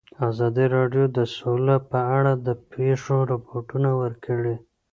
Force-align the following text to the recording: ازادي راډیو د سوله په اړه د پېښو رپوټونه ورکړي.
ازادي 0.29 0.65
راډیو 0.75 1.05
د 1.17 1.19
سوله 1.37 1.75
په 1.91 1.99
اړه 2.17 2.33
د 2.47 2.49
پېښو 2.73 3.17
رپوټونه 3.31 3.89
ورکړي. 4.01 4.55